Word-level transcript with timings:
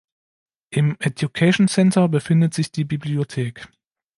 Im 0.71 0.97
Education 0.99 1.67
Center 1.67 2.07
befindet 2.09 2.55
sich 2.55 2.71
die 2.71 2.85
Bibliothek. 2.85 3.69